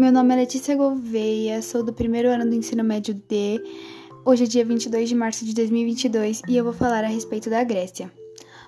Meu 0.00 0.10
nome 0.10 0.32
é 0.32 0.36
Letícia 0.38 0.74
Gouveia, 0.74 1.60
sou 1.60 1.82
do 1.82 1.92
primeiro 1.92 2.30
ano 2.30 2.48
do 2.48 2.54
ensino 2.54 2.82
médio 2.82 3.12
D. 3.12 3.62
Hoje 4.24 4.44
é 4.44 4.46
dia 4.46 4.64
22 4.64 5.10
de 5.10 5.14
março 5.14 5.44
de 5.44 5.54
2022 5.54 6.40
e 6.48 6.56
eu 6.56 6.64
vou 6.64 6.72
falar 6.72 7.04
a 7.04 7.06
respeito 7.06 7.50
da 7.50 7.62
Grécia. 7.62 8.10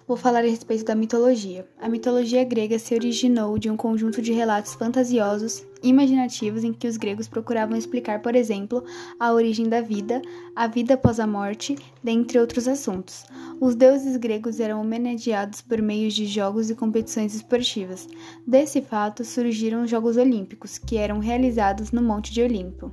Vou 0.07 0.19
falar 0.19 0.41
a 0.41 0.47
respeito 0.47 0.85
da 0.85 0.95
mitologia. 0.95 1.67
A 1.81 1.89
mitologia 1.89 2.45
grega 2.45 2.79
se 2.79 2.95
originou 2.95 3.57
de 3.57 3.71
um 3.71 3.79
conjunto 3.79 4.21
de 4.21 4.31
relatos 4.31 4.75
fantasiosos, 4.75 5.65
imaginativos, 5.83 6.65
em 6.65 6.73
que 6.73 6.87
os 6.87 6.97
gregos 6.97 7.29
procuravam 7.29 7.77
explicar, 7.77 8.21
por 8.21 8.35
exemplo, 8.35 8.85
a 9.19 9.33
origem 9.33 9.69
da 9.69 9.81
vida, 9.81 10.23
a 10.55 10.67
vida 10.67 10.95
após 10.95 11.19
a 11.19 11.27
morte, 11.27 11.77
dentre 12.03 12.39
outros 12.39 12.69
assuntos. 12.69 13.25
Os 13.61 13.75
deuses 13.75 14.17
gregos 14.17 14.61
eram 14.61 14.81
homenageados 14.81 15.61
por 15.61 15.81
meio 15.81 16.11
de 16.11 16.27
jogos 16.27 16.71
e 16.71 16.75
competições 16.75 17.35
esportivas. 17.35 18.09
Desse 18.47 18.81
fato 18.81 19.25
surgiram 19.25 19.83
os 19.83 19.91
Jogos 19.91 20.17
Olímpicos, 20.17 20.79
que 20.79 20.97
eram 20.97 21.19
realizados 21.19 21.93
no 21.93 22.03
Monte 22.03 22.33
de 22.33 22.43
Olimpo, 22.43 22.93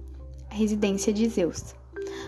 a 0.50 0.56
residência 0.56 1.14
de 1.14 1.28
Zeus. 1.30 1.76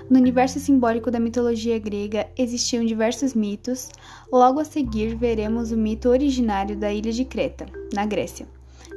No 0.09 0.19
universo 0.19 0.59
simbólico 0.59 1.09
da 1.09 1.19
mitologia 1.19 1.79
grega 1.79 2.29
existiam 2.37 2.85
diversos 2.85 3.33
mitos. 3.33 3.89
Logo 4.31 4.59
a 4.59 4.65
seguir, 4.65 5.15
veremos 5.15 5.71
o 5.71 5.77
mito 5.77 6.09
originário 6.09 6.75
da 6.75 6.91
ilha 6.91 7.11
de 7.11 7.25
Creta, 7.25 7.65
na 7.93 8.05
Grécia. 8.05 8.47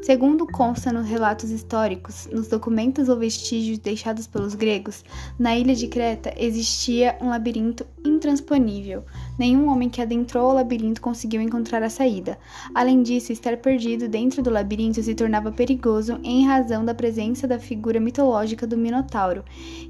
Segundo 0.03 0.47
consta 0.47 0.93
nos 0.93 1.09
relatos 1.09 1.51
históricos, 1.51 2.29
nos 2.31 2.49
documentos 2.49 3.09
ou 3.09 3.19
vestígios 3.19 3.79
deixados 3.79 4.27
pelos 4.27 4.55
gregos, 4.55 5.03
na 5.39 5.57
ilha 5.57 5.75
de 5.75 5.89
Creta 5.89 6.35
existia 6.37 7.17
um 7.23 7.31
labirinto 7.31 7.87
intransponível. 8.05 9.05
Nenhum 9.39 9.69
homem 9.69 9.89
que 9.89 10.03
adentrou 10.03 10.51
o 10.51 10.55
labirinto 10.55 11.01
conseguiu 11.01 11.41
encontrar 11.41 11.83
a 11.83 11.89
saída. 11.89 12.39
Além 12.75 13.03
disso, 13.03 13.33
estar 13.33 13.57
perdido 13.57 14.07
dentro 14.07 14.43
do 14.43 14.51
labirinto 14.51 15.03
se 15.03 15.15
tornava 15.15 15.51
perigoso 15.51 16.21
em 16.23 16.47
razão 16.47 16.85
da 16.85 16.95
presença 16.95 17.49
da 17.49 17.59
figura 17.59 17.99
mitológica 17.99 18.67
do 18.67 18.77
Minotauro, 18.77 19.43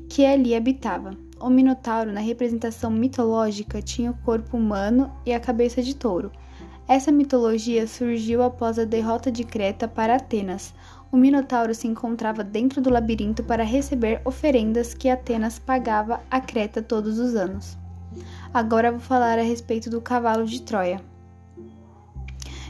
que 0.08 0.24
ali 0.24 0.54
habitava. 0.54 1.10
O 1.40 1.50
Minotauro, 1.50 2.12
na 2.12 2.20
representação 2.20 2.90
mitológica, 2.90 3.82
tinha 3.82 4.12
o 4.12 4.18
corpo 4.18 4.56
humano 4.56 5.12
e 5.26 5.32
a 5.32 5.40
cabeça 5.40 5.82
de 5.82 5.94
touro. 5.94 6.30
Essa 6.86 7.10
mitologia 7.10 7.86
surgiu 7.86 8.42
após 8.42 8.78
a 8.78 8.84
derrota 8.84 9.32
de 9.32 9.42
Creta 9.42 9.88
para 9.88 10.16
Atenas. 10.16 10.74
O 11.10 11.16
Minotauro 11.16 11.74
se 11.74 11.86
encontrava 11.86 12.44
dentro 12.44 12.82
do 12.82 12.90
labirinto 12.90 13.42
para 13.42 13.64
receber 13.64 14.20
oferendas 14.22 14.92
que 14.92 15.08
Atenas 15.08 15.58
pagava 15.58 16.20
a 16.30 16.42
Creta 16.42 16.82
todos 16.82 17.18
os 17.18 17.34
anos. 17.34 17.78
Agora 18.52 18.90
vou 18.90 19.00
falar 19.00 19.38
a 19.38 19.42
respeito 19.42 19.88
do 19.88 20.00
cavalo 20.00 20.44
de 20.44 20.60
Troia. 20.60 21.00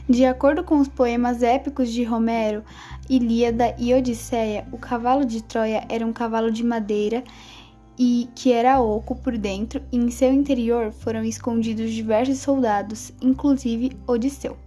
De 0.07 0.23
acordo 0.23 0.63
com 0.63 0.79
os 0.79 0.87
poemas 0.87 1.43
épicos 1.43 1.89
de 1.89 2.07
Homero, 2.07 2.63
Ilíada 3.09 3.75
e 3.77 3.93
Odisseia, 3.93 4.65
o 4.71 4.77
cavalo 4.77 5.25
de 5.25 5.43
Troia 5.43 5.83
era 5.89 6.05
um 6.05 6.13
cavalo 6.13 6.51
de 6.51 6.63
madeira 6.63 7.21
e 7.97 8.29
que 8.35 8.51
era 8.51 8.81
oco 8.81 9.15
por 9.15 9.37
dentro, 9.37 9.81
e 9.91 9.97
em 9.97 10.09
seu 10.09 10.33
interior 10.33 10.91
foram 10.91 11.23
escondidos 11.23 11.91
diversos 11.91 12.39
soldados, 12.39 13.11
inclusive 13.21 13.97
Odisseu. 14.07 14.57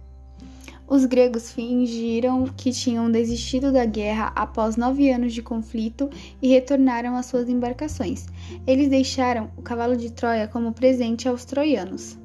Os 0.87 1.05
gregos 1.05 1.51
fingiram 1.51 2.45
que 2.45 2.71
tinham 2.71 3.11
desistido 3.11 3.71
da 3.71 3.85
guerra 3.85 4.31
após 4.35 4.75
nove 4.75 5.11
anos 5.11 5.35
de 5.35 5.41
conflito 5.43 6.09
e 6.41 6.47
retornaram 6.47 7.15
às 7.15 7.27
suas 7.27 7.47
embarcações. 7.47 8.25
Eles 8.65 8.89
deixaram 8.89 9.51
o 9.55 9.61
cavalo 9.61 9.95
de 9.95 10.11
Troia 10.11 10.47
como 10.47 10.73
presente 10.73 11.27
aos 11.27 11.45
troianos. 11.45 12.17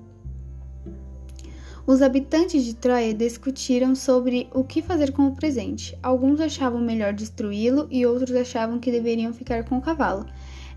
Os 1.86 2.00
habitantes 2.00 2.64
de 2.64 2.74
Troia 2.74 3.12
discutiram 3.12 3.94
sobre 3.94 4.48
o 4.54 4.64
que 4.64 4.80
fazer 4.80 5.12
com 5.12 5.26
o 5.26 5.36
presente. 5.36 5.94
Alguns 6.02 6.40
achavam 6.40 6.80
melhor 6.80 7.12
destruí-lo 7.12 7.86
e 7.90 8.06
outros 8.06 8.34
achavam 8.34 8.78
que 8.78 8.90
deveriam 8.90 9.34
ficar 9.34 9.64
com 9.64 9.76
o 9.76 9.82
cavalo. 9.82 10.24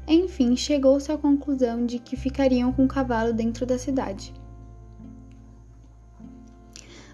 Enfim, 0.07 0.55
chegou-se 0.55 1.11
à 1.11 1.17
conclusão 1.17 1.85
de 1.85 1.99
que 1.99 2.15
ficariam 2.15 2.71
com 2.71 2.85
o 2.85 2.87
cavalo 2.87 3.33
dentro 3.33 3.65
da 3.65 3.77
cidade. 3.77 4.33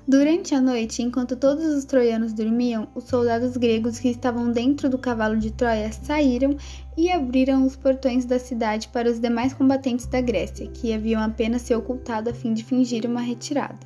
Durante 0.05 0.53
a 0.53 0.59
noite, 0.59 1.01
enquanto 1.01 1.33
todos 1.33 1.63
os 1.63 1.85
troianos 1.85 2.33
dormiam, 2.33 2.89
os 2.93 3.05
soldados 3.05 3.55
gregos 3.55 3.99
que 3.99 4.09
estavam 4.09 4.51
dentro 4.51 4.89
do 4.89 4.97
cavalo 4.97 5.37
de 5.37 5.49
Troia 5.49 5.93
saíram 5.93 6.57
e 6.97 7.09
abriram 7.09 7.65
os 7.65 7.77
portões 7.77 8.25
da 8.25 8.37
cidade 8.37 8.89
para 8.89 9.09
os 9.09 9.17
demais 9.17 9.53
combatentes 9.53 10.05
da 10.05 10.19
Grécia, 10.19 10.67
que 10.67 10.93
haviam 10.93 11.21
apenas 11.21 11.61
se 11.61 11.73
ocultado 11.73 12.29
a 12.29 12.33
fim 12.33 12.53
de 12.53 12.65
fingir 12.65 13.05
uma 13.05 13.21
retirada. 13.21 13.79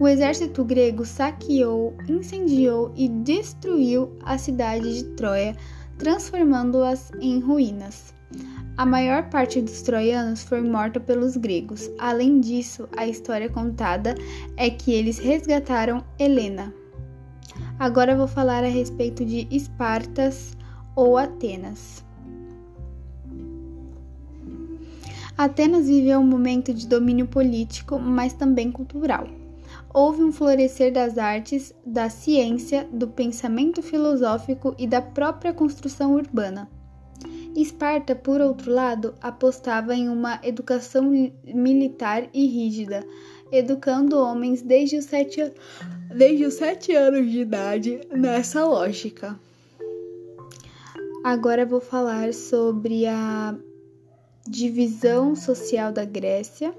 O 0.00 0.08
exército 0.08 0.64
grego 0.64 1.04
saqueou, 1.04 1.94
incendiou 2.08 2.90
e 2.96 3.06
destruiu 3.06 4.16
a 4.24 4.38
cidade 4.38 4.92
de 4.94 5.04
Troia, 5.10 5.54
transformando-as 5.98 7.10
em 7.20 7.40
ruínas. 7.40 8.14
A 8.76 8.84
maior 8.84 9.28
parte 9.30 9.60
dos 9.60 9.82
troianos 9.82 10.42
foi 10.42 10.60
morta 10.60 10.98
pelos 10.98 11.36
gregos. 11.36 11.88
Além 11.98 12.40
disso, 12.40 12.88
a 12.96 13.06
história 13.06 13.48
contada 13.48 14.14
é 14.56 14.68
que 14.68 14.92
eles 14.92 15.18
resgataram 15.18 16.04
Helena. 16.18 16.74
Agora 17.78 18.16
vou 18.16 18.26
falar 18.26 18.64
a 18.64 18.68
respeito 18.68 19.24
de 19.24 19.46
Espartas 19.50 20.56
ou 20.96 21.16
Atenas. 21.16 22.04
Atenas 25.38 25.86
viveu 25.86 26.20
um 26.20 26.26
momento 26.26 26.72
de 26.72 26.86
domínio 26.86 27.26
político, 27.26 27.98
mas 27.98 28.32
também 28.32 28.70
cultural 28.70 29.28
houve 29.94 30.24
um 30.24 30.32
florescer 30.32 30.92
das 30.92 31.16
artes, 31.16 31.72
da 31.86 32.10
ciência, 32.10 32.86
do 32.92 33.06
pensamento 33.06 33.80
filosófico 33.80 34.74
e 34.76 34.88
da 34.88 35.00
própria 35.00 35.52
construção 35.52 36.14
urbana. 36.14 36.68
Esparta, 37.56 38.16
por 38.16 38.40
outro 38.40 38.72
lado, 38.72 39.14
apostava 39.22 39.94
em 39.94 40.08
uma 40.08 40.40
educação 40.42 41.04
militar 41.44 42.28
e 42.34 42.46
rígida, 42.46 43.06
educando 43.52 44.18
homens 44.18 44.60
desde 44.60 44.96
os 44.96 45.04
sete, 45.04 45.52
desde 46.12 46.44
os 46.44 46.54
sete 46.54 46.92
anos 46.92 47.30
de 47.30 47.38
idade 47.38 48.00
nessa 48.10 48.64
lógica. 48.64 49.38
Agora 51.22 51.64
vou 51.64 51.80
falar 51.80 52.34
sobre 52.34 53.06
a 53.06 53.56
divisão 54.46 55.36
social 55.36 55.92
da 55.92 56.04
Grécia 56.04 56.74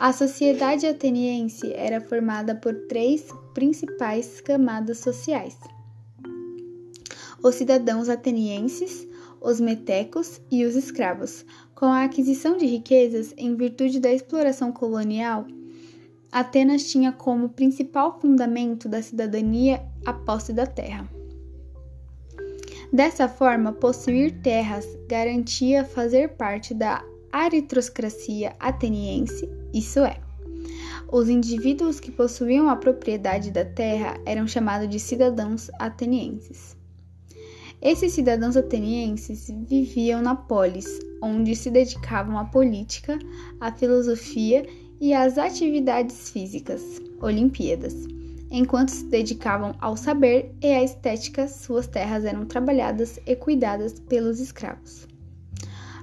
a 0.00 0.14
sociedade 0.14 0.86
ateniense 0.86 1.74
era 1.74 2.00
formada 2.00 2.54
por 2.54 2.74
três 2.88 3.28
principais 3.52 4.40
camadas 4.40 4.96
sociais: 4.96 5.58
os 7.42 7.54
cidadãos 7.56 8.08
atenienses, 8.08 9.06
os 9.42 9.60
metecos 9.60 10.40
e 10.50 10.64
os 10.64 10.74
escravos. 10.74 11.44
Com 11.74 11.84
a 11.84 12.04
aquisição 12.04 12.56
de 12.56 12.64
riquezas 12.64 13.34
em 13.36 13.54
virtude 13.54 14.00
da 14.00 14.10
exploração 14.10 14.72
colonial, 14.72 15.46
Atenas 16.32 16.84
tinha 16.90 17.12
como 17.12 17.50
principal 17.50 18.18
fundamento 18.20 18.88
da 18.88 19.02
cidadania 19.02 19.82
a 20.06 20.14
posse 20.14 20.52
da 20.52 20.66
terra. 20.66 21.06
Dessa 22.90 23.28
forma, 23.28 23.72
possuir 23.72 24.40
terras 24.40 24.86
garantia 25.06 25.84
fazer 25.84 26.36
parte 26.36 26.72
da 26.72 27.04
aristocracia 27.32 28.54
ateniense, 28.58 29.59
isso 29.72 30.00
é, 30.00 30.20
os 31.12 31.28
indivíduos 31.28 31.98
que 31.98 32.12
possuíam 32.12 32.68
a 32.68 32.76
propriedade 32.76 33.50
da 33.50 33.64
terra 33.64 34.16
eram 34.24 34.46
chamados 34.46 34.88
de 34.88 35.00
cidadãos 35.00 35.68
atenienses. 35.78 36.76
Esses 37.82 38.12
cidadãos 38.12 38.56
atenienses 38.56 39.50
viviam 39.66 40.22
na 40.22 40.36
polis, 40.36 41.00
onde 41.20 41.56
se 41.56 41.68
dedicavam 41.68 42.38
à 42.38 42.44
política, 42.44 43.18
à 43.58 43.72
filosofia 43.72 44.64
e 45.00 45.12
às 45.12 45.36
atividades 45.36 46.30
físicas, 46.30 47.00
Olimpíadas. 47.20 48.06
Enquanto 48.48 48.90
se 48.90 49.04
dedicavam 49.06 49.74
ao 49.80 49.96
saber 49.96 50.54
e 50.62 50.66
à 50.66 50.84
estética, 50.84 51.48
suas 51.48 51.88
terras 51.88 52.24
eram 52.24 52.44
trabalhadas 52.46 53.18
e 53.26 53.34
cuidadas 53.34 53.98
pelos 53.98 54.38
escravos. 54.38 55.09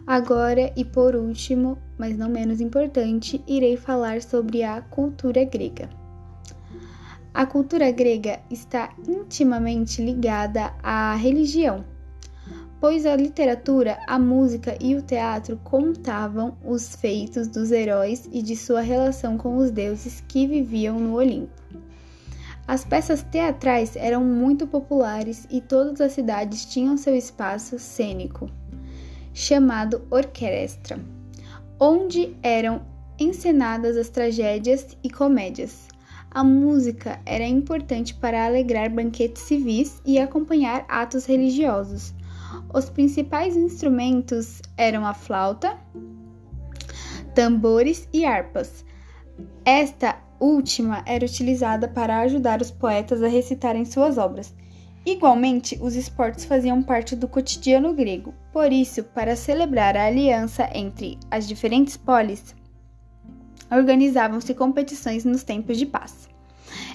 Agora 0.07 0.71
e 0.73 0.85
por 0.85 1.17
último, 1.17 1.77
mas 1.97 2.17
não 2.17 2.29
menos 2.29 2.61
importante, 2.61 3.43
irei 3.45 3.75
falar 3.75 4.21
sobre 4.21 4.63
a 4.63 4.81
cultura 4.81 5.43
grega. 5.43 5.89
A 7.33 7.45
cultura 7.45 7.91
grega 7.91 8.39
está 8.49 8.95
intimamente 9.05 10.01
ligada 10.01 10.73
à 10.81 11.13
religião, 11.13 11.83
pois 12.79 13.05
a 13.05 13.17
literatura, 13.17 13.99
a 14.07 14.17
música 14.17 14.77
e 14.79 14.95
o 14.95 15.01
teatro 15.01 15.59
contavam 15.61 16.57
os 16.63 16.95
feitos 16.95 17.49
dos 17.49 17.73
heróis 17.73 18.29
e 18.31 18.41
de 18.41 18.55
sua 18.55 18.79
relação 18.79 19.37
com 19.37 19.57
os 19.57 19.71
deuses 19.71 20.23
que 20.25 20.47
viviam 20.47 20.97
no 20.97 21.15
Olimpo. 21.15 21.51
As 22.65 22.85
peças 22.85 23.23
teatrais 23.23 23.97
eram 23.97 24.23
muito 24.23 24.65
populares 24.65 25.45
e 25.51 25.59
todas 25.59 25.99
as 25.99 26.13
cidades 26.13 26.63
tinham 26.63 26.95
seu 26.95 27.13
espaço 27.13 27.77
cênico 27.77 28.49
chamado 29.37 30.01
orquestra, 30.09 30.99
onde 31.79 32.35
eram 32.41 32.81
encenadas 33.19 33.95
as 33.95 34.09
tragédias 34.09 34.97
e 35.03 35.11
comédias. 35.11 35.89
A 36.31 36.43
música 36.43 37.21
era 37.23 37.45
importante 37.45 38.15
para 38.15 38.47
alegrar 38.47 38.89
banquetes 38.89 39.43
civis 39.43 40.01
e 40.03 40.17
acompanhar 40.17 40.85
atos 40.89 41.25
religiosos. 41.25 42.15
Os 42.73 42.89
principais 42.89 43.55
instrumentos 43.55 44.59
eram 44.75 45.05
a 45.05 45.13
flauta, 45.13 45.77
tambores 47.35 48.09
e 48.11 48.25
harpas. 48.25 48.83
Esta 49.63 50.17
última 50.39 51.03
era 51.05 51.23
utilizada 51.23 51.87
para 51.87 52.21
ajudar 52.21 52.59
os 52.59 52.71
poetas 52.71 53.21
a 53.21 53.27
recitarem 53.27 53.85
suas 53.85 54.17
obras. 54.17 54.51
Igualmente, 55.07 55.79
os 55.81 55.95
esportes 55.95 56.43
faziam 56.43 56.83
parte 56.83 57.15
do 57.15 57.29
cotidiano 57.29 57.93
grego. 57.93 58.33
Por 58.51 58.73
isso, 58.73 59.05
para 59.05 59.37
celebrar 59.37 59.95
a 59.95 60.05
aliança 60.05 60.69
entre 60.73 61.17
as 61.31 61.47
diferentes 61.47 61.95
polis, 61.95 62.53
organizavam-se 63.71 64.53
competições 64.53 65.23
nos 65.23 65.43
tempos 65.43 65.77
de 65.77 65.85
paz. 65.85 66.27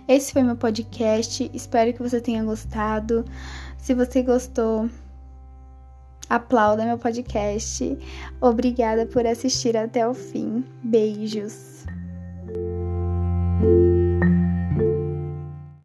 Esse 0.06 0.30
foi 0.30 0.42
meu 0.42 0.56
podcast. 0.56 1.50
Espero 1.54 1.94
que 1.94 2.02
você 2.02 2.20
tenha 2.20 2.44
gostado. 2.44 3.24
Se 3.78 3.94
você 3.94 4.22
gostou, 4.22 4.90
aplauda 6.28 6.84
meu 6.84 6.98
podcast. 6.98 7.96
Obrigada 8.42 9.06
por 9.06 9.26
assistir 9.26 9.74
até 9.74 10.06
o 10.06 10.12
fim. 10.12 10.62
Beijos. 10.84 11.86